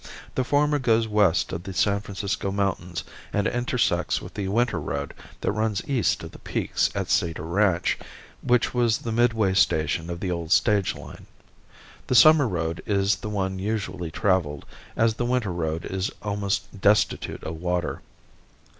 The 0.33 0.43
former 0.43 0.79
goes 0.79 1.07
west 1.07 1.53
of 1.53 1.61
the 1.61 1.75
San 1.75 2.01
Francisco 2.01 2.51
mountains 2.51 3.03
and 3.31 3.45
intersects 3.45 4.19
with 4.19 4.33
the 4.33 4.47
winter 4.47 4.79
road 4.79 5.13
that 5.41 5.51
runs 5.51 5.87
east 5.87 6.23
of 6.23 6.31
the 6.31 6.39
peaks 6.39 6.89
at 6.95 7.11
Cedar 7.11 7.43
Ranch, 7.43 7.99
which 8.41 8.73
was 8.73 8.97
the 8.97 9.11
midway 9.11 9.53
station 9.53 10.09
of 10.09 10.19
the 10.19 10.31
old 10.31 10.51
stage 10.51 10.95
line. 10.95 11.27
The 12.07 12.15
summer 12.15 12.47
road 12.47 12.81
is 12.87 13.17
the 13.17 13.29
one 13.29 13.59
usually 13.59 14.09
travelled, 14.09 14.65
as 14.97 15.13
the 15.13 15.25
winter 15.27 15.51
road 15.53 15.85
is 15.85 16.09
almost 16.23 16.81
destitute 16.81 17.43
of 17.43 17.57
water. 17.61 18.01